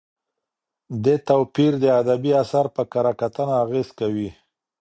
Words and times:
دې 1.03 1.15
توپیر 1.29 1.71
د 1.83 1.85
ادبي 2.01 2.31
اثر 2.43 2.65
په 2.75 2.83
کره 2.91 3.13
کتنه 3.19 3.53
اغېز 3.63 3.87
کوي. 3.99 4.29